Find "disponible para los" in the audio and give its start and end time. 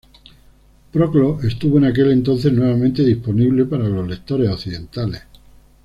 3.03-4.07